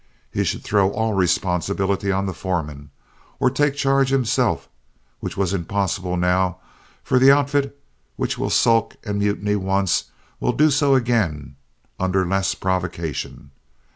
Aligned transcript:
He 0.31 0.43
should 0.43 0.63
throw 0.63 0.89
all 0.89 1.13
responsibility 1.13 2.11
on 2.11 2.25
the 2.25 2.33
foreman, 2.33 2.89
or 3.39 3.51
take 3.51 3.75
charge 3.75 4.09
himself, 4.09 4.67
which 5.19 5.37
was 5.37 5.53
impossible 5.53 6.17
now; 6.17 6.57
for 7.03 7.17
an 7.17 7.29
outfit 7.29 7.79
which 8.15 8.35
will 8.35 8.49
sulk 8.49 8.95
and 9.03 9.19
mutiny 9.19 9.55
once 9.55 10.05
will 10.39 10.53
do 10.53 10.71
so 10.71 10.95
again 10.95 11.55
under 11.99 12.25
less 12.25 12.55
provocation. 12.55 13.51